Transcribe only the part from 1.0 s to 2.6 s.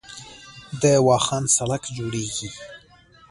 واخان سړک جوړیږي